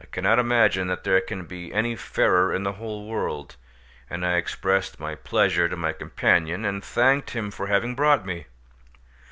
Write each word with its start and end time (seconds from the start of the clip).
I 0.00 0.06
cannot 0.06 0.38
imagine 0.38 0.86
that 0.86 1.02
there 1.02 1.20
can 1.20 1.44
be 1.44 1.74
any 1.74 1.96
fairer 1.96 2.54
in 2.54 2.62
the 2.62 2.74
whole 2.74 3.08
world, 3.08 3.56
and 4.08 4.24
I 4.24 4.36
expressed 4.36 5.00
my 5.00 5.16
pleasure 5.16 5.68
to 5.68 5.74
my 5.76 5.90
companion, 5.92 6.64
and 6.64 6.80
thanked 6.84 7.30
him 7.30 7.50
for 7.50 7.66
having 7.66 7.96
brought 7.96 8.24
me. 8.24 8.46